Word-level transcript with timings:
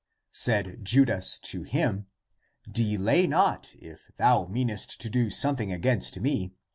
Said 0.33 0.83
Judas 0.83 1.37
to 1.37 1.61
him," 1.61 2.07
Delay 2.81 3.27
not, 3.27 3.75
if 3.77 4.09
thou 4.17 4.47
meanest 4.47 4.99
to 5.01 5.11
do 5.11 5.29
something 5.29 5.71
(against 5.71 6.19
me). 6.19 6.53